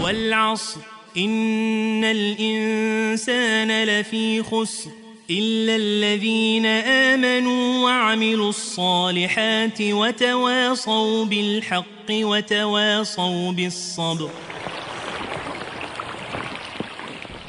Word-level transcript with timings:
والعصر 0.00 0.80
إن 1.16 2.04
الإنسان 2.04 3.84
لفي 3.84 4.42
خسر 4.42 4.90
إلا 5.30 5.76
الذين 5.76 6.66
آمنوا 7.10 7.84
وعملوا 7.84 8.48
الصالحات 8.48 9.78
وتواصوا 9.82 11.24
بالحق 11.24 12.08
وتواصوا 12.10 13.52
بالصبر 13.52 14.30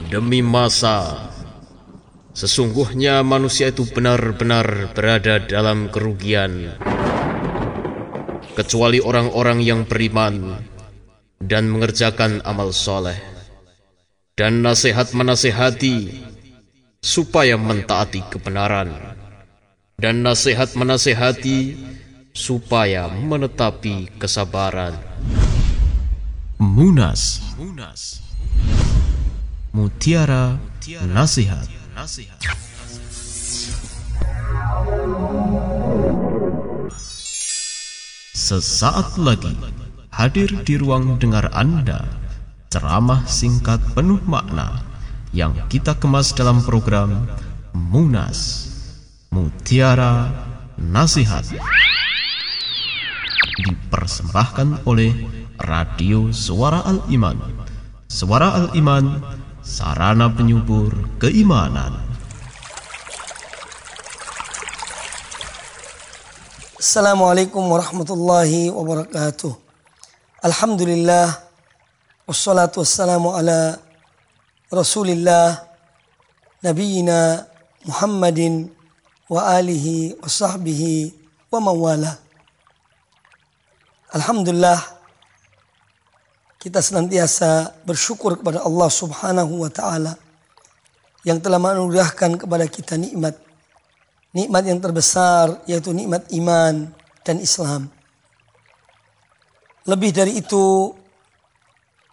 Demi 0.07 0.39
masa, 0.39 1.27
sesungguhnya 2.31 3.27
manusia 3.27 3.75
itu 3.75 3.83
benar-benar 3.91 4.95
berada 4.95 5.35
dalam 5.43 5.91
kerugian. 5.91 6.79
Kecuali 8.55 9.03
orang-orang 9.03 9.59
yang 9.59 9.83
beriman 9.83 10.63
dan 11.42 11.70
mengerjakan 11.70 12.42
amal 12.46 12.70
soleh. 12.70 13.18
Dan 14.32 14.64
nasihat 14.64 15.12
menasehati 15.12 16.24
supaya 17.02 17.60
mentaati 17.60 18.24
kebenaran. 18.32 18.94
Dan 19.98 20.24
nasihat 20.24 20.72
menasehati 20.78 21.76
supaya 22.32 23.12
menetapi 23.12 24.08
kesabaran. 24.16 24.96
Munas. 26.56 27.44
Mutiara 29.72 30.56
Nasihat. 31.12 31.68
Sesaat 38.34 39.14
lagi 39.20 39.54
hadir 40.12 40.52
di 40.62 40.76
ruang 40.76 41.16
dengar 41.16 41.48
Anda 41.56 42.04
ceramah 42.68 43.24
singkat 43.24 43.80
penuh 43.96 44.20
makna 44.28 44.84
yang 45.32 45.56
kita 45.72 45.96
kemas 45.96 46.36
dalam 46.36 46.60
program 46.60 47.24
Munas 47.72 48.68
Mutiara 49.32 50.28
Nasihat 50.76 51.48
dipersembahkan 53.60 54.88
oleh 54.88 55.12
Radio 55.60 56.32
Suara 56.32 56.82
Al-Iman. 56.82 57.38
Suara 58.08 58.56
Al-Iman, 58.56 59.20
sarana 59.60 60.32
penyubur 60.32 60.90
keimanan. 61.22 62.02
Assalamualaikum 66.82 67.62
warahmatullahi 67.62 68.74
wabarakatuh. 68.74 69.61
Alhamdulillah 70.42 71.38
wassalatu 72.26 72.82
wassalamu 72.82 73.30
ala 73.30 73.78
Rasulillah 74.74 75.54
nabiyina 76.66 77.46
Muhammadin 77.86 78.66
wa 79.30 79.38
alihi 79.54 80.18
wa 80.18 80.26
sahbihi 80.26 81.14
wa 81.46 81.62
mawala. 81.62 82.18
Alhamdulillah 84.10 84.82
kita 86.58 86.82
senantiasa 86.82 87.78
bersyukur 87.86 88.34
kepada 88.34 88.66
Allah 88.66 88.90
Subhanahu 88.90 89.62
wa 89.62 89.70
taala 89.70 90.18
yang 91.22 91.38
telah 91.38 91.62
menganugerahkan 91.62 92.34
kepada 92.34 92.66
kita 92.66 92.98
nikmat 92.98 93.38
nikmat 94.34 94.66
yang 94.66 94.82
terbesar 94.82 95.62
yaitu 95.70 95.94
nikmat 95.94 96.26
iman 96.34 96.90
dan 97.22 97.38
Islam. 97.38 98.01
Lebih 99.82 100.10
dari 100.14 100.38
itu 100.38 100.94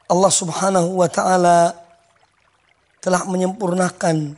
Allah 0.10 0.34
Subhanahu 0.34 0.98
wa 0.98 1.06
taala 1.06 1.78
telah 2.98 3.24
menyempurnakan 3.30 4.34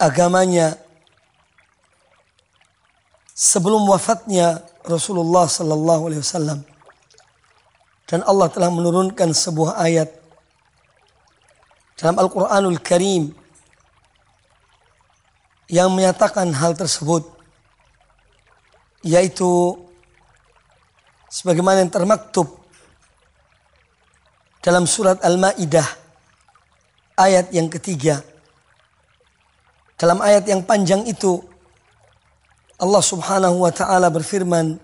agamanya 0.00 0.80
sebelum 3.36 3.84
wafatnya 3.84 4.64
Rasulullah 4.88 5.44
sallallahu 5.44 6.08
alaihi 6.08 6.24
wasallam. 6.24 6.64
Dan 8.08 8.24
Allah 8.24 8.48
telah 8.48 8.72
menurunkan 8.72 9.36
sebuah 9.36 9.76
ayat 9.76 10.08
dalam 12.00 12.16
Al-Qur'anul 12.16 12.80
Karim 12.80 13.36
yang 15.68 15.92
menyatakan 15.92 16.48
hal 16.56 16.72
tersebut 16.72 17.28
yaitu 19.04 19.76
sebagaimana 21.28 21.84
yang 21.84 21.92
termaktub 21.92 22.48
dalam 24.64 24.88
surat 24.88 25.20
Al-Maidah 25.22 25.86
ayat 27.16 27.52
yang 27.52 27.68
ketiga. 27.68 28.24
Dalam 29.98 30.22
ayat 30.24 30.48
yang 30.48 30.64
panjang 30.64 31.04
itu 31.04 31.42
Allah 32.78 33.02
Subhanahu 33.02 33.66
wa 33.66 33.72
taala 33.74 34.08
berfirman 34.08 34.78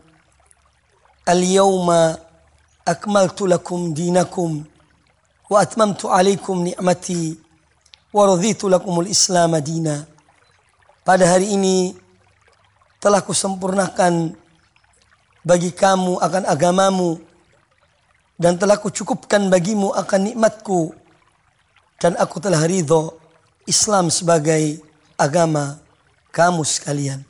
Al-yawma 1.24 2.20
akmaltu 2.84 3.48
lakum 3.48 3.96
dinakum 3.96 4.60
wa 5.48 5.56
atmamtu 5.56 6.12
alaikum 6.12 6.68
ni'mati 6.68 7.38
wa 8.12 8.28
raditu 8.28 8.68
lakumul 8.68 9.08
islam 9.08 9.56
dina. 9.64 10.04
Pada 11.06 11.24
hari 11.24 11.54
ini 11.54 11.96
telah 13.00 13.24
kusempurnakan 13.24 14.36
bagi 15.44 15.70
kamu 15.70 16.18
akan 16.18 16.48
agamamu 16.48 17.20
dan 18.40 18.56
telah 18.56 18.80
kucukupkan 18.80 19.46
bagimu 19.52 19.92
akan 19.92 20.32
nikmatku 20.32 20.96
dan 22.00 22.16
aku 22.18 22.40
telah 22.42 22.64
ridho 22.64 23.14
Islam 23.68 24.08
sebagai 24.08 24.80
agama 25.14 25.78
kamu 26.34 26.64
sekalian. 26.66 27.22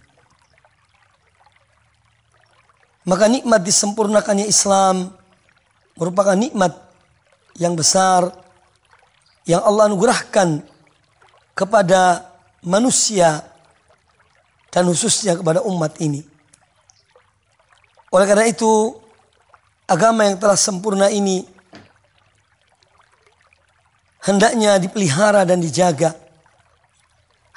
Maka 3.05 3.29
nikmat 3.29 3.61
disempurnakannya 3.61 4.49
Islam 4.49 5.13
merupakan 5.95 6.33
nikmat 6.33 6.73
yang 7.61 7.77
besar 7.77 8.33
yang 9.45 9.61
Allah 9.61 9.93
anugerahkan 9.93 10.65
kepada 11.53 12.33
manusia 12.65 13.45
dan 14.73 14.89
khususnya 14.89 15.37
kepada 15.37 15.61
umat 15.69 16.01
ini. 16.01 16.34
Oleh 18.15 18.31
karena 18.31 18.47
itu, 18.47 18.95
agama 19.91 20.23
yang 20.23 20.39
telah 20.39 20.55
sempurna 20.55 21.11
ini 21.11 21.43
hendaknya 24.23 24.79
dipelihara 24.79 25.43
dan 25.43 25.59
dijaga. 25.59 26.15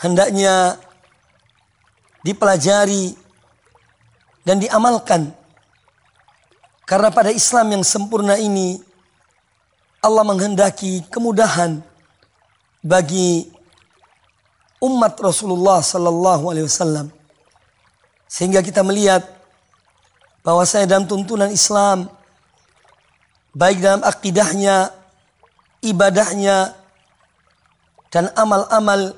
Hendaknya 0.02 0.82
dipelajari 2.26 3.14
dan 4.42 4.58
diamalkan. 4.58 5.30
Karena 6.90 7.14
pada 7.14 7.30
Islam 7.30 7.78
yang 7.78 7.84
sempurna 7.86 8.42
ini 8.42 8.82
Allah 10.02 10.26
menghendaki 10.26 11.06
kemudahan 11.14 11.86
bagi 12.82 13.46
umat 14.82 15.14
Rasulullah 15.22 15.86
sallallahu 15.86 16.50
alaihi 16.50 16.66
wasallam. 16.66 17.14
Sehingga 18.26 18.66
kita 18.66 18.82
melihat 18.82 19.37
bahwa 20.48 20.64
saya 20.64 20.88
dalam 20.88 21.04
tuntunan 21.04 21.52
Islam 21.52 22.08
baik 23.52 23.84
dalam 23.84 24.00
akidahnya, 24.00 24.96
ibadahnya 25.84 26.72
dan 28.08 28.32
amal-amal 28.32 29.12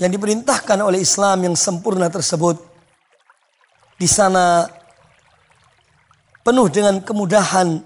yang 0.00 0.08
diperintahkan 0.08 0.80
oleh 0.80 1.04
Islam 1.04 1.44
yang 1.44 1.52
sempurna 1.52 2.08
tersebut 2.08 2.56
di 4.00 4.08
sana 4.08 4.64
penuh 6.40 6.72
dengan 6.72 6.96
kemudahan 7.04 7.84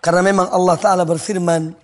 karena 0.00 0.24
memang 0.24 0.48
Allah 0.48 0.80
taala 0.80 1.04
berfirman 1.04 1.76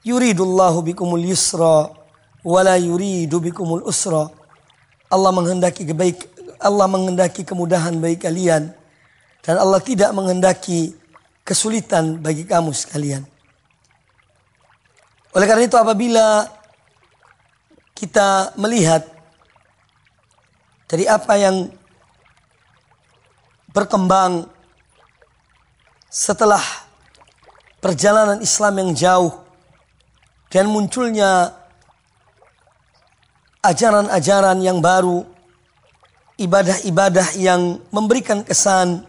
yuridullahu 0.00 0.80
bikumul 0.80 1.20
yusra 1.20 1.92
wala 2.40 2.80
yuridu 2.80 3.36
bikumul 3.36 3.84
usra. 3.84 4.32
Allah 5.12 5.28
menghendaki 5.28 5.84
kebaik 5.84 6.31
Allah 6.62 6.86
menghendaki 6.86 7.42
kemudahan 7.42 7.98
bagi 7.98 8.18
kalian 8.22 8.70
dan 9.42 9.54
Allah 9.58 9.82
tidak 9.82 10.14
menghendaki 10.14 10.94
kesulitan 11.42 12.22
bagi 12.22 12.46
kamu 12.46 12.70
sekalian. 12.70 13.26
Oleh 15.34 15.46
karena 15.48 15.66
itu 15.66 15.74
apabila 15.74 16.46
kita 17.98 18.54
melihat 18.54 19.02
dari 20.86 21.08
apa 21.08 21.34
yang 21.40 21.72
berkembang 23.72 24.46
setelah 26.12 26.60
perjalanan 27.80 28.44
Islam 28.44 28.74
yang 28.78 28.90
jauh 28.92 29.32
dan 30.52 30.68
munculnya 30.68 31.56
ajaran-ajaran 33.64 34.60
yang 34.60 34.84
baru, 34.84 35.24
ibadah-ibadah 36.40 37.36
yang 37.36 37.80
memberikan 37.92 38.40
kesan 38.40 39.04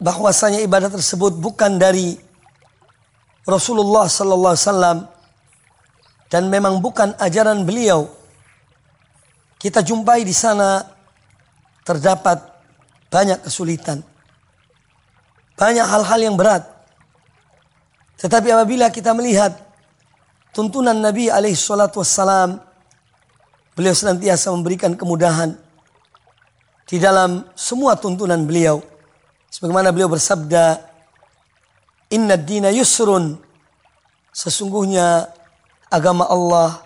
bahwasanya 0.00 0.64
ibadah 0.64 0.88
tersebut 0.88 1.36
bukan 1.36 1.76
dari 1.76 2.16
Rasulullah 3.44 4.08
sallallahu 4.08 4.54
alaihi 4.56 4.66
wasallam 4.66 4.98
dan 6.32 6.48
memang 6.48 6.78
bukan 6.80 7.12
ajaran 7.20 7.66
beliau. 7.66 8.08
Kita 9.60 9.84
jumpai 9.84 10.24
di 10.24 10.32
sana 10.32 10.80
terdapat 11.84 12.40
banyak 13.12 13.44
kesulitan. 13.44 14.00
Banyak 15.58 15.84
hal-hal 15.84 16.20
yang 16.24 16.36
berat. 16.40 16.64
Tetapi 18.16 18.48
apabila 18.56 18.88
kita 18.88 19.12
melihat 19.12 19.52
tuntunan 20.56 20.96
Nabi 20.96 21.28
alaihi 21.28 21.58
salatu 21.58 22.00
wassalam, 22.00 22.69
beliau 23.80 23.96
senantiasa 23.96 24.52
memberikan 24.52 24.92
kemudahan 24.92 25.56
di 26.84 27.00
dalam 27.00 27.48
semua 27.56 27.96
tuntunan 27.96 28.44
beliau. 28.44 28.84
Sebagaimana 29.48 29.88
beliau 29.88 30.12
bersabda, 30.12 30.84
Inna 32.12 32.36
dina 32.36 32.68
yusrun. 32.68 33.40
Sesungguhnya 34.36 35.32
agama 35.88 36.28
Allah 36.28 36.84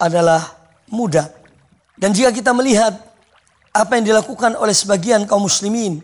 adalah 0.00 0.40
mudah. 0.88 1.28
Dan 2.00 2.16
jika 2.16 2.32
kita 2.32 2.56
melihat 2.56 2.96
apa 3.76 4.00
yang 4.00 4.08
dilakukan 4.08 4.56
oleh 4.56 4.72
sebagian 4.72 5.28
kaum 5.28 5.44
muslimin 5.44 6.00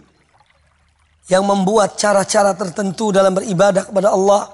yang 1.33 1.49
membuat 1.49 1.97
cara-cara 1.97 2.53
tertentu 2.53 3.09
dalam 3.09 3.33
beribadah 3.33 3.89
kepada 3.89 4.13
Allah, 4.13 4.53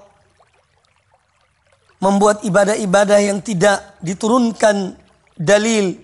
membuat 1.99 2.47
ibadah-ibadah 2.47 3.19
yang 3.19 3.43
tidak 3.43 3.99
diturunkan 3.99 5.02
dalil 5.43 5.99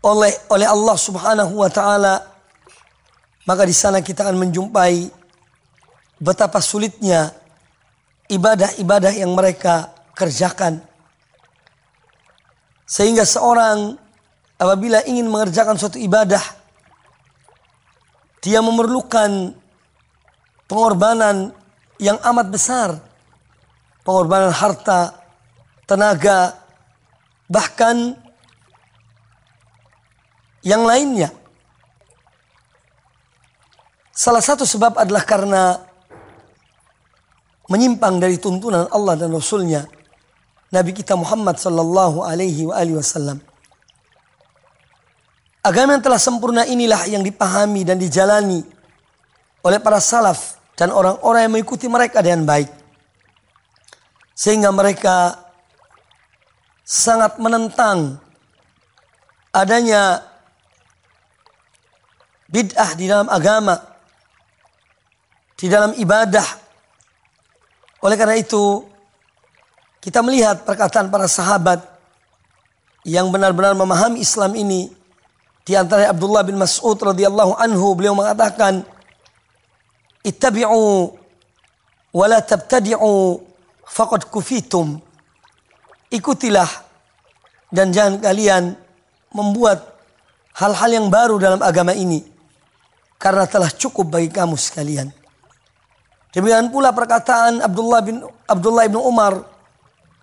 oleh 0.00 0.32
oleh 0.48 0.66
Allah 0.66 0.96
Subhanahu 0.96 1.60
wa 1.60 1.68
taala 1.68 2.24
maka 3.44 3.62
di 3.68 3.76
sana 3.76 4.00
kita 4.00 4.24
akan 4.24 4.48
menjumpai 4.48 5.12
betapa 6.18 6.58
sulitnya 6.58 7.30
ibadah-ibadah 8.26 9.12
yang 9.14 9.30
mereka 9.36 9.94
kerjakan. 10.16 10.82
Sehingga 12.86 13.22
seorang 13.22 13.94
apabila 14.58 15.04
ingin 15.06 15.30
mengerjakan 15.30 15.78
suatu 15.78 15.98
ibadah, 16.00 16.42
dia 18.42 18.58
memerlukan 18.62 19.54
pengorbanan 20.66 21.54
yang 22.02 22.18
amat 22.34 22.46
besar. 22.50 22.88
Pengorbanan 24.02 24.54
harta, 24.54 25.18
tenaga, 25.86 26.65
bahkan 27.46 28.14
yang 30.66 30.82
lainnya. 30.82 31.30
Salah 34.16 34.40
satu 34.40 34.64
sebab 34.64 34.96
adalah 34.96 35.22
karena 35.22 35.62
menyimpang 37.68 38.18
dari 38.18 38.40
tuntunan 38.40 38.88
Allah 38.90 39.14
dan 39.18 39.30
Rasulnya 39.30 39.86
Nabi 40.72 40.90
kita 40.90 41.14
Muhammad 41.14 41.62
sallallahu 41.62 42.26
alaihi 42.26 42.66
wasallam. 42.66 43.38
Agama 45.62 45.98
yang 45.98 46.02
telah 46.02 46.18
sempurna 46.18 46.62
inilah 46.66 47.06
yang 47.10 47.22
dipahami 47.22 47.82
dan 47.86 47.98
dijalani 47.98 48.62
oleh 49.62 49.78
para 49.82 49.98
salaf 49.98 50.58
dan 50.78 50.94
orang-orang 50.94 51.46
yang 51.46 51.52
mengikuti 51.58 51.86
mereka 51.90 52.22
dengan 52.22 52.46
baik. 52.46 52.70
Sehingga 54.36 54.70
mereka 54.70 55.45
sangat 56.86 57.34
menentang 57.42 58.22
adanya 59.50 60.22
bid'ah 62.46 62.94
di 62.94 63.10
dalam 63.10 63.26
agama 63.26 63.96
di 65.56 65.66
dalam 65.72 65.96
ibadah. 65.96 66.44
Oleh 68.04 68.16
karena 68.20 68.36
itu, 68.36 68.84
kita 70.04 70.20
melihat 70.20 70.62
perkataan 70.62 71.08
para 71.08 71.26
sahabat 71.26 71.80
yang 73.02 73.32
benar-benar 73.32 73.72
memahami 73.72 74.20
Islam 74.20 74.52
ini. 74.54 74.92
Di 75.66 75.74
antara 75.74 76.06
Abdullah 76.12 76.46
bin 76.46 76.60
Mas'ud 76.60 76.94
radhiyallahu 76.94 77.58
anhu 77.58 77.96
beliau 77.98 78.14
mengatakan, 78.14 78.86
"Ittabi'u 80.22 81.10
wa 82.14 82.26
la 82.30 82.38
tabtadi'u 82.38 83.42
faqad 83.82 84.30
kufitum." 84.30 85.02
Ikutilah 86.16 86.70
dan 87.68 87.92
jangan 87.92 88.16
kalian 88.24 88.72
membuat 89.36 89.84
hal-hal 90.56 90.90
yang 90.90 91.06
baru 91.12 91.36
dalam 91.36 91.60
agama 91.60 91.92
ini 91.92 92.24
karena 93.20 93.44
telah 93.44 93.68
cukup 93.68 94.16
bagi 94.16 94.32
kamu 94.32 94.56
sekalian. 94.56 95.12
Demikian 96.32 96.72
pula 96.72 96.92
perkataan 96.92 97.60
Abdullah 97.64 98.00
bin 98.04 98.24
Abdullah 98.48 98.84
bin 98.88 99.00
Umar 99.00 99.44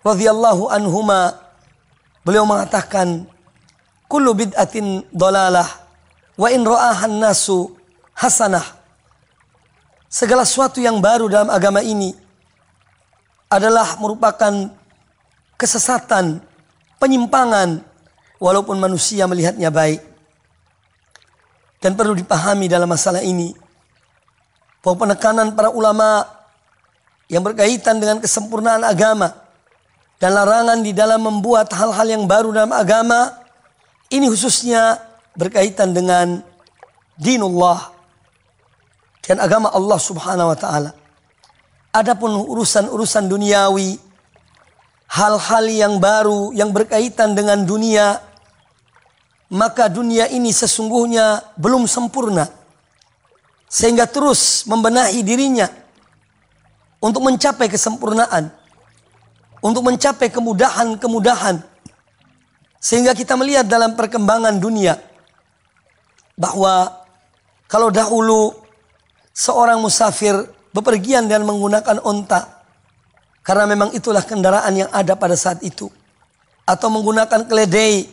radhiyallahu 0.02 0.70
anhuma 0.70 1.34
beliau 2.26 2.46
mengatakan 2.46 3.26
kullu 4.06 4.34
bid'atin 4.34 5.02
dalalah 5.10 5.66
wa 6.38 6.48
in 6.50 6.62
ra'ahan 6.62 7.18
nasu 7.18 7.70
hasanah 8.14 8.62
segala 10.06 10.46
sesuatu 10.46 10.78
yang 10.78 11.02
baru 11.02 11.26
dalam 11.26 11.50
agama 11.50 11.82
ini 11.82 12.14
adalah 13.50 13.98
merupakan 13.98 14.70
kesesatan, 15.56 16.42
penyimpangan 16.98 17.82
walaupun 18.38 18.78
manusia 18.78 19.24
melihatnya 19.28 19.68
baik. 19.68 20.02
Dan 21.80 21.92
perlu 21.98 22.16
dipahami 22.16 22.64
dalam 22.64 22.88
masalah 22.88 23.20
ini 23.20 23.52
bahwa 24.80 25.04
penekanan 25.04 25.52
para 25.52 25.68
ulama 25.68 26.24
yang 27.28 27.44
berkaitan 27.44 28.00
dengan 28.00 28.20
kesempurnaan 28.20 28.84
agama 28.84 29.32
dan 30.16 30.32
larangan 30.32 30.80
di 30.80 30.96
dalam 30.96 31.20
membuat 31.24 31.72
hal-hal 31.72 32.08
yang 32.08 32.24
baru 32.24 32.52
dalam 32.52 32.72
agama 32.72 33.32
ini 34.12 34.28
khususnya 34.28 34.96
berkaitan 35.36 35.92
dengan 35.92 36.40
dinullah 37.16 37.90
dan 39.24 39.40
agama 39.40 39.72
Allah 39.72 39.98
Subhanahu 39.98 40.52
wa 40.52 40.58
taala. 40.58 40.90
Adapun 41.94 42.34
urusan-urusan 42.34 43.30
duniawi, 43.30 43.96
hal-hal 45.14 45.64
yang 45.70 45.94
baru 46.02 46.50
yang 46.50 46.74
berkaitan 46.74 47.38
dengan 47.38 47.62
dunia, 47.62 48.18
maka 49.54 49.86
dunia 49.86 50.26
ini 50.26 50.50
sesungguhnya 50.50 51.54
belum 51.54 51.86
sempurna 51.86 52.50
sehingga 53.70 54.10
terus 54.10 54.66
membenahi 54.66 55.22
dirinya 55.22 55.66
untuk 57.02 57.26
mencapai 57.26 57.66
kesempurnaan, 57.66 58.50
untuk 59.58 59.82
mencapai 59.82 60.30
kemudahan-kemudahan. 60.30 61.58
Sehingga 62.78 63.16
kita 63.16 63.34
melihat 63.34 63.64
dalam 63.64 63.96
perkembangan 63.96 64.60
dunia 64.60 65.00
bahwa 66.36 67.02
kalau 67.66 67.88
dahulu 67.88 68.52
seorang 69.32 69.80
musafir 69.80 70.36
bepergian 70.70 71.26
dan 71.26 71.48
menggunakan 71.48 71.98
onta 72.04 72.53
karena 73.44 73.68
memang 73.68 73.92
itulah 73.92 74.24
kendaraan 74.24 74.72
yang 74.72 74.90
ada 74.90 75.12
pada 75.14 75.36
saat 75.36 75.60
itu 75.60 75.92
atau 76.64 76.88
menggunakan 76.88 77.44
keledai 77.44 78.08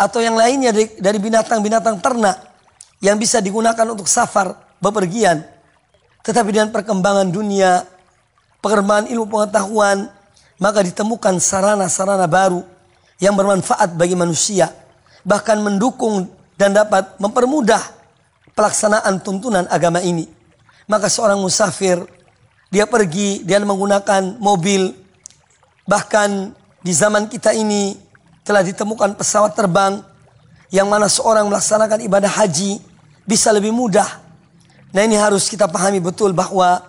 atau 0.00 0.24
yang 0.24 0.34
lainnya 0.34 0.72
dari 0.72 1.18
binatang-binatang 1.20 2.00
ternak 2.00 2.48
yang 3.04 3.20
bisa 3.20 3.38
digunakan 3.44 3.84
untuk 3.86 4.08
safar 4.08 4.56
bepergian. 4.80 5.44
Tetapi 6.24 6.48
dengan 6.50 6.70
perkembangan 6.72 7.28
dunia, 7.28 7.84
perkembangan 8.64 9.10
ilmu 9.12 9.26
pengetahuan, 9.28 10.08
maka 10.58 10.80
ditemukan 10.82 11.38
sarana-sarana 11.38 12.26
baru 12.26 12.62
yang 13.22 13.34
bermanfaat 13.34 13.94
bagi 13.94 14.18
manusia. 14.18 14.70
Bahkan 15.22 15.60
mendukung 15.60 16.30
dan 16.58 16.74
dapat 16.74 17.18
mempermudah 17.22 17.82
pelaksanaan 18.54 19.22
tuntunan 19.22 19.66
agama 19.70 20.02
ini. 20.02 20.26
Maka 20.88 21.06
seorang 21.06 21.38
musafir, 21.38 22.00
dia 22.68 22.84
pergi, 22.84 23.42
dia 23.44 23.60
menggunakan 23.60 24.36
mobil. 24.40 24.92
Bahkan 25.88 26.52
di 26.84 26.92
zaman 26.92 27.26
kita 27.26 27.56
ini 27.56 27.96
telah 28.44 28.60
ditemukan 28.60 29.16
pesawat 29.16 29.56
terbang 29.56 30.04
yang 30.68 30.88
mana 30.88 31.08
seorang 31.08 31.48
melaksanakan 31.48 32.04
ibadah 32.04 32.28
haji 32.28 32.80
bisa 33.24 33.52
lebih 33.52 33.72
mudah 33.72 34.28
Nah 34.92 35.04
ini 35.04 35.16
harus 35.20 35.52
kita 35.52 35.68
pahami 35.68 36.00
betul 36.00 36.32
bahwa 36.32 36.80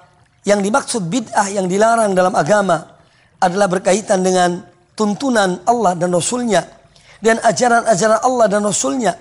yang 0.47 0.63
dimaksud 0.63 1.03
bid'ah 1.11 1.51
yang 1.51 1.67
dilarang 1.67 2.15
dalam 2.15 2.31
agama 2.31 2.95
adalah 3.43 3.67
berkaitan 3.67 4.23
dengan 4.23 4.63
tuntunan 4.95 5.59
Allah 5.67 5.95
dan 5.99 6.11
Rasulnya 6.11 6.63
dan 7.19 7.43
ajaran-ajaran 7.43 8.19
Allah 8.23 8.47
dan 8.47 8.63
Rasulnya. 8.63 9.19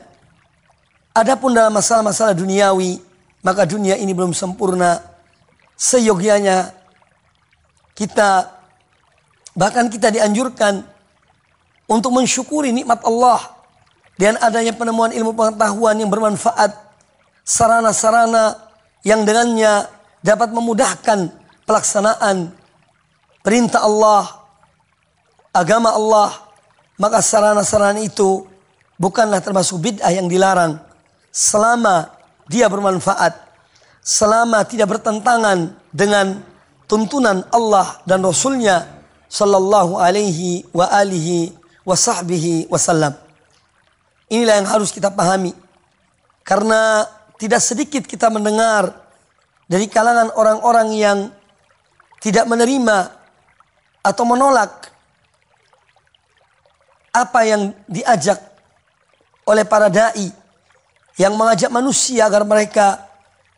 Adapun 1.11 1.51
dalam 1.51 1.75
masalah-masalah 1.75 2.39
duniawi, 2.39 3.03
maka 3.43 3.67
dunia 3.67 3.99
ini 3.99 4.15
belum 4.15 4.31
sempurna. 4.31 5.03
Seyogianya 5.79 6.75
kita 7.95 8.51
bahkan 9.55 9.87
kita 9.87 10.11
dianjurkan 10.11 10.83
untuk 11.87 12.11
mensyukuri 12.13 12.75
nikmat 12.75 12.99
Allah 13.07 13.41
dan 14.19 14.35
adanya 14.43 14.75
penemuan 14.75 15.15
ilmu 15.15 15.33
pengetahuan 15.39 15.95
yang 16.03 16.11
bermanfaat 16.11 16.75
sarana-sarana 17.49 18.61
yang 19.07 19.25
dengannya 19.25 19.89
dapat 20.21 20.53
memudahkan 20.53 21.33
pelaksanaan 21.65 22.53
perintah 23.41 23.81
Allah, 23.81 24.45
agama 25.57 25.97
Allah, 25.97 26.37
maka 27.01 27.25
sarana-sarana 27.25 28.05
itu 28.05 28.45
bukanlah 29.01 29.41
termasuk 29.41 29.81
bid'ah 29.81 30.13
yang 30.13 30.29
dilarang 30.29 30.77
selama 31.33 32.13
dia 32.45 32.69
bermanfaat, 32.69 33.33
selama 34.09 34.65
tidak 34.65 34.97
bertentangan 34.97 35.77
dengan 35.93 36.41
tuntunan 36.89 37.45
Allah 37.53 38.01
dan 38.09 38.25
Rasulnya 38.25 38.89
sallallahu 39.29 40.01
alaihi 40.01 40.65
wa 40.73 40.89
alihi 40.89 41.53
wa 41.85 41.93
sahbihi 41.93 42.73
wasallam. 42.73 43.13
Inilah 44.33 44.65
yang 44.65 44.69
harus 44.73 44.89
kita 44.89 45.13
pahami. 45.13 45.53
Karena 46.41 47.05
tidak 47.37 47.61
sedikit 47.61 48.09
kita 48.09 48.33
mendengar 48.33 48.97
dari 49.69 49.85
kalangan 49.85 50.33
orang-orang 50.33 50.89
yang 50.97 51.19
tidak 52.25 52.49
menerima 52.49 53.13
atau 54.01 54.25
menolak 54.25 54.89
apa 57.13 57.41
yang 57.45 57.77
diajak 57.85 58.41
oleh 59.45 59.69
para 59.69 59.93
dai 59.93 60.33
yang 61.21 61.37
mengajak 61.37 61.69
manusia 61.69 62.25
agar 62.25 62.49
mereka 62.49 63.08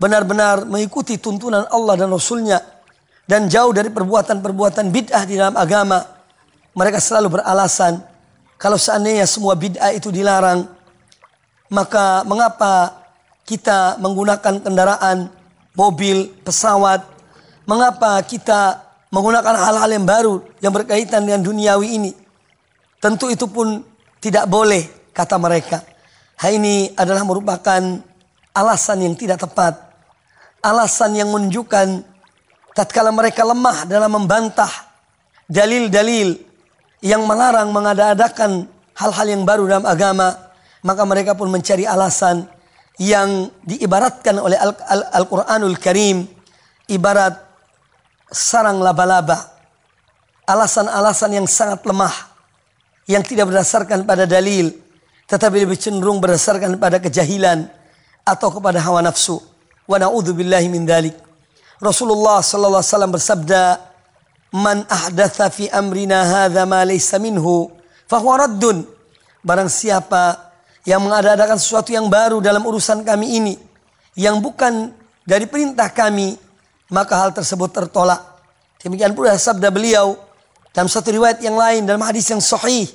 benar-benar 0.01 0.65
mengikuti 0.65 1.21
tuntunan 1.21 1.69
Allah 1.69 1.95
dan 2.01 2.09
Rasulnya 2.09 2.59
dan 3.29 3.47
jauh 3.47 3.71
dari 3.71 3.93
perbuatan-perbuatan 3.93 4.89
bid'ah 4.89 5.23
di 5.29 5.37
dalam 5.37 5.55
agama. 5.61 6.01
Mereka 6.73 6.97
selalu 6.97 7.39
beralasan 7.39 8.01
kalau 8.61 8.81
seandainya 8.81 9.29
semua 9.29 9.57
bid'ah 9.57 9.93
itu 9.93 10.09
dilarang, 10.09 10.69
maka 11.69 12.25
mengapa 12.29 12.93
kita 13.49 13.97
menggunakan 13.97 14.61
kendaraan, 14.61 15.33
mobil, 15.73 16.29
pesawat? 16.45 17.01
Mengapa 17.65 18.21
kita 18.25 18.85
menggunakan 19.09 19.55
hal-hal 19.57 19.91
yang 19.91 20.07
baru 20.07 20.35
yang 20.61 20.73
berkaitan 20.77 21.25
dengan 21.25 21.41
duniawi 21.41 21.89
ini? 21.97 22.13
Tentu 23.01 23.33
itu 23.33 23.49
pun 23.49 23.81
tidak 24.21 24.45
boleh, 24.45 24.85
kata 25.17 25.41
mereka. 25.41 25.81
Hal 26.37 26.57
ini 26.57 26.93
adalah 26.93 27.25
merupakan 27.25 27.81
alasan 28.53 29.09
yang 29.09 29.17
tidak 29.17 29.41
tepat. 29.41 29.90
Alasan 30.61 31.17
yang 31.17 31.33
menunjukkan 31.33 32.05
tatkala 32.77 33.09
mereka 33.11 33.45
lemah 33.49 33.89
dalam 33.89 34.13
membantah 34.13 34.69
dalil-dalil 35.49 36.37
yang 37.01 37.25
melarang 37.25 37.73
mengada-adakan 37.73 38.69
hal-hal 38.93 39.27
yang 39.27 39.43
baru 39.49 39.65
dalam 39.65 39.89
agama, 39.89 40.37
maka 40.85 41.03
mereka 41.09 41.33
pun 41.33 41.49
mencari 41.49 41.89
alasan 41.89 42.45
yang 43.01 43.49
diibaratkan 43.65 44.37
oleh 44.37 44.61
Al-Quranul 45.17 45.81
Karim 45.81 46.29
ibarat 46.93 47.41
sarang 48.29 48.85
laba-laba. 48.85 49.57
Alasan-alasan 50.45 51.41
yang 51.41 51.47
sangat 51.49 51.81
lemah 51.89 52.13
yang 53.09 53.25
tidak 53.25 53.49
berdasarkan 53.49 54.05
pada 54.05 54.29
dalil 54.29 54.75
tetapi 55.31 55.63
lebih 55.63 55.79
cenderung 55.79 56.19
berdasarkan 56.19 56.75
pada 56.75 56.99
kejahilan 56.99 57.71
atau 58.27 58.51
kepada 58.51 58.83
hawa 58.83 58.99
nafsu. 58.99 59.39
Wa 59.91 59.99
na'udzubillahi 59.99 60.71
min 60.71 60.87
dalik. 60.87 61.19
Rasulullah 61.83 62.39
sallallahu 62.39 62.79
alaihi 62.79 62.95
wasallam 62.95 63.11
bersabda, 63.11 63.63
"Man 64.55 64.87
ahdatha 64.87 65.51
fi 65.51 65.67
amrina 65.67 66.23
hadza 66.23 66.63
ma 66.63 66.87
laysa 66.87 67.19
minhu, 67.19 67.67
fahuwa 68.07 68.47
raddun." 68.47 68.87
Barang 69.43 69.67
siapa 69.67 70.53
yang 70.87 71.03
mengadakan 71.03 71.59
sesuatu 71.59 71.91
yang 71.91 72.07
baru 72.07 72.39
dalam 72.39 72.63
urusan 72.63 73.03
kami 73.03 73.35
ini 73.43 73.55
yang 74.15 74.39
bukan 74.39 74.95
dari 75.27 75.51
perintah 75.51 75.91
kami, 75.91 76.39
maka 76.95 77.19
hal 77.19 77.35
tersebut 77.35 77.75
tertolak. 77.75 78.21
Demikian 78.79 79.11
pula 79.11 79.35
sabda 79.35 79.75
beliau 79.75 80.15
dalam 80.71 80.87
satu 80.87 81.11
riwayat 81.11 81.43
yang 81.43 81.59
lain 81.59 81.83
dalam 81.83 82.07
hadis 82.07 82.31
yang 82.31 82.39
sahih, 82.39 82.87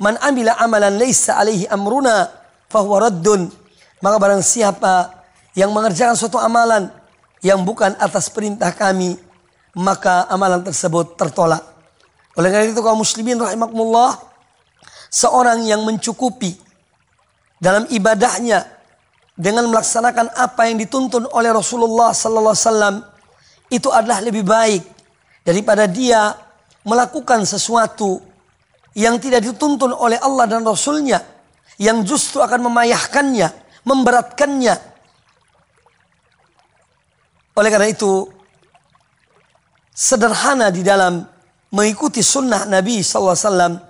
"Man 0.00 0.16
amila 0.24 0.56
amalan 0.56 0.96
laysa 0.96 1.36
alaihi 1.36 1.68
amruna, 1.68 2.30
fahuwa 2.72 3.10
raddun." 3.10 3.52
Maka 3.98 4.16
barang 4.16 4.40
siapa 4.46 5.17
yang 5.58 5.74
mengerjakan 5.74 6.14
suatu 6.14 6.38
amalan 6.38 6.86
yang 7.42 7.66
bukan 7.66 7.98
atas 7.98 8.30
perintah 8.30 8.70
kami, 8.70 9.18
maka 9.74 10.30
amalan 10.30 10.62
tersebut 10.62 11.18
tertolak. 11.18 11.66
Oleh 12.38 12.54
karena 12.54 12.70
itu 12.70 12.78
kaum 12.78 13.02
muslimin 13.02 13.42
rahimakumullah, 13.42 14.14
seorang 15.10 15.66
yang 15.66 15.82
mencukupi 15.82 16.54
dalam 17.58 17.90
ibadahnya 17.90 18.62
dengan 19.34 19.66
melaksanakan 19.66 20.30
apa 20.38 20.70
yang 20.70 20.78
dituntun 20.78 21.26
oleh 21.34 21.50
Rasulullah 21.50 22.14
sallallahu 22.14 22.54
alaihi 22.54 22.66
wasallam 22.70 22.96
itu 23.70 23.88
adalah 23.90 24.22
lebih 24.22 24.46
baik 24.46 24.82
daripada 25.42 25.90
dia 25.90 26.38
melakukan 26.86 27.42
sesuatu 27.42 28.22
yang 28.94 29.18
tidak 29.18 29.42
dituntun 29.42 29.90
oleh 29.90 30.18
Allah 30.22 30.46
dan 30.46 30.62
Rasulnya 30.62 31.22
yang 31.78 32.02
justru 32.02 32.42
akan 32.42 32.66
memayahkannya, 32.66 33.48
memberatkannya, 33.86 34.74
oleh 37.58 37.74
karena 37.74 37.90
itu, 37.90 38.30
sederhana 39.90 40.70
di 40.70 40.86
dalam 40.86 41.26
mengikuti 41.74 42.22
sunnah 42.22 42.70
Nabi 42.70 43.02
SAW 43.02 43.82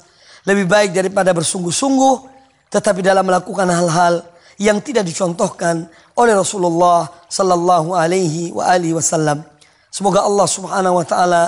lebih 0.48 0.64
baik 0.64 0.96
daripada 0.96 1.36
bersungguh-sungguh, 1.36 2.14
tetapi 2.72 3.04
dalam 3.04 3.28
melakukan 3.28 3.68
hal-hal 3.68 4.24
yang 4.56 4.80
tidak 4.80 5.04
dicontohkan 5.04 5.84
oleh 6.16 6.32
Rasulullah 6.32 7.12
Sallallahu 7.28 7.92
Alaihi 7.92 8.50
Wasallam. 8.96 9.44
Semoga 9.92 10.24
Allah 10.24 10.48
Subhanahu 10.48 10.98
Wa 10.98 11.06
Taala 11.06 11.42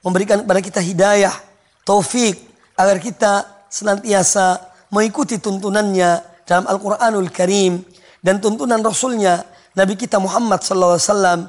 memberikan 0.00 0.40
kepada 0.40 0.60
kita 0.64 0.80
hidayah, 0.80 1.36
taufik 1.84 2.40
agar 2.80 2.96
kita 2.96 3.32
senantiasa 3.68 4.58
mengikuti 4.88 5.36
tuntunannya 5.36 6.24
dalam 6.48 6.64
Al-Quranul 6.64 7.28
Karim 7.28 7.84
dan 8.24 8.40
tuntunan 8.40 8.80
Rasulnya 8.80 9.44
Nabi 9.77 9.93
kita 9.97 10.21
Muhammad 10.21 10.61
sallallahu 10.61 10.95
alaihi 10.97 11.09
wasallam 11.09 11.39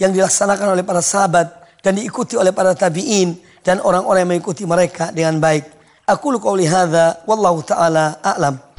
yang 0.00 0.10
dilaksanakan 0.10 0.66
oleh 0.74 0.84
para 0.84 1.02
sahabat 1.04 1.46
dan 1.84 2.00
diikuti 2.00 2.34
oleh 2.34 2.50
para 2.50 2.72
tabi'in 2.72 3.36
dan 3.60 3.80
orang-orang 3.84 4.24
yang 4.24 4.30
mengikuti 4.36 4.64
mereka 4.64 5.12
dengan 5.12 5.36
baik. 5.38 5.68
Aku 6.04 6.36
qauli 6.36 6.68
hadza 6.68 7.24
wallahu 7.28 7.64
taala 7.64 8.20
a'lam. 8.20 8.74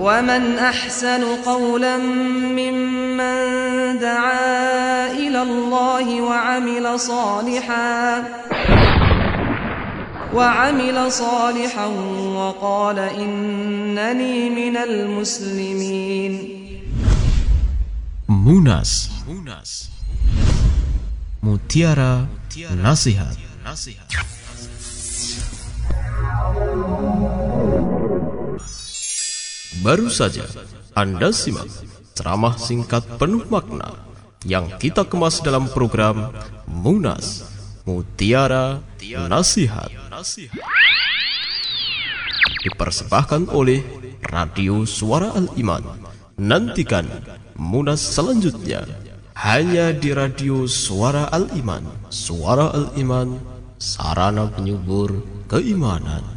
ومن 0.00 0.56
أحسن 0.58 1.44
قولا 1.44 1.96
ممن 2.56 3.36
دعا 4.00 5.12
إلى 5.12 5.40
الله 5.42 6.20
وعمل 6.20 7.00
صالحا 7.00 8.24
وعمل 10.34 11.12
صالحا 11.12 11.86
وقال 12.36 12.98
إنني 12.98 14.36
من 14.50 14.76
المسلمين 14.76 16.34
Munas 18.30 19.10
Mutiara 21.42 22.30
Nasihat 22.78 23.34
Baru 29.82 30.06
saja 30.06 30.46
Anda 30.94 31.34
simak 31.34 31.66
ceramah 32.14 32.54
singkat 32.54 33.02
penuh 33.18 33.42
makna 33.50 33.98
yang 34.46 34.70
kita 34.78 35.02
kemas 35.10 35.42
dalam 35.42 35.66
program 35.66 36.30
Munas 36.70 37.53
Mutiara 37.85 38.81
Nasihat 39.29 39.93
dipersembahkan 42.65 43.53
oleh 43.53 43.85
Radio 44.25 44.89
Suara 44.89 45.29
Al-Iman. 45.37 45.85
Nantikan 46.41 47.05
Munas 47.53 48.01
selanjutnya 48.01 48.89
hanya 49.37 49.93
di 49.93 50.11
Radio 50.17 50.65
Suara 50.65 51.29
Al-Iman. 51.29 51.85
Suara 52.09 52.73
Al-Iman, 52.73 53.37
sarana 53.77 54.49
penyubur 54.49 55.21
keimanan. 55.45 56.34